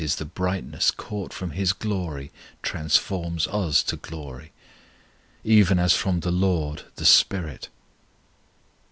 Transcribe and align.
_the 0.17 0.25
brightness 0.25 0.89
caught 0.89 1.31
from 1.31 1.51
His 1.51 1.73
glory 1.73 2.31
transforms 2.63 3.45
us 3.49 3.83
to 3.83 3.95
glory], 3.97 4.51
even 5.43 5.77
as 5.77 5.93
from 5.93 6.21
the 6.21 6.31
Lord 6.31 6.85
the 6.95 7.05
SPIRIT." 7.05 7.69